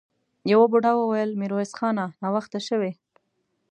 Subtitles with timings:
[0.51, 2.05] يوه بوډا وويل: ميرويس خانه!
[2.21, 2.91] ناوخته شوې!